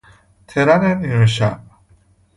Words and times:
ترن 0.47 0.83
نیمه 1.05 1.25
شب 1.25 1.59